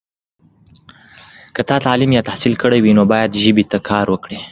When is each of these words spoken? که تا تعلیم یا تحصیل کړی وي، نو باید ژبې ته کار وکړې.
که 1.55 1.61
تا 1.67 1.77
تعلیم 1.85 2.11
یا 2.15 2.21
تحصیل 2.29 2.53
کړی 2.61 2.79
وي، 2.81 2.91
نو 2.97 3.03
باید 3.13 3.39
ژبې 3.43 3.63
ته 3.71 3.77
کار 3.89 4.05
وکړې. 4.09 4.37